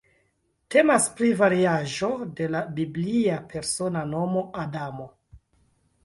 [0.75, 2.07] Temas pri variaĵo
[2.39, 5.07] de la biblia persona nomo Adamo.